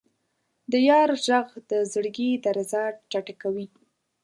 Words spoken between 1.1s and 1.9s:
ږغ د